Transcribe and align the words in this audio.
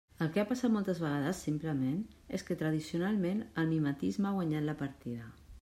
El 0.25 0.29
que 0.35 0.39
ha 0.43 0.45
passat 0.51 0.71
moltes 0.75 1.01
vegades, 1.03 1.41
simplement, 1.49 2.01
és 2.39 2.47
que 2.49 2.59
tradicionalment 2.63 3.47
el 3.65 3.73
mimetisme 3.75 4.31
ha 4.31 4.37
guanyat 4.41 4.71
la 4.73 4.81
partida. 4.85 5.33